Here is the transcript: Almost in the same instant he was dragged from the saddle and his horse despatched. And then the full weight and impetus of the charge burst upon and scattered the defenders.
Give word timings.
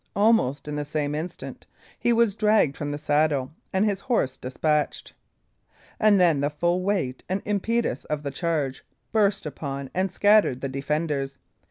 Almost 0.15 0.67
in 0.67 0.75
the 0.77 0.83
same 0.83 1.13
instant 1.13 1.67
he 1.99 2.11
was 2.11 2.35
dragged 2.35 2.75
from 2.75 2.89
the 2.89 2.97
saddle 2.97 3.51
and 3.71 3.85
his 3.85 3.99
horse 3.99 4.35
despatched. 4.35 5.13
And 5.99 6.19
then 6.19 6.41
the 6.41 6.49
full 6.49 6.81
weight 6.81 7.23
and 7.29 7.39
impetus 7.45 8.03
of 8.05 8.23
the 8.23 8.31
charge 8.31 8.83
burst 9.11 9.45
upon 9.45 9.91
and 9.93 10.09
scattered 10.11 10.61
the 10.61 10.69
defenders. 10.69 11.37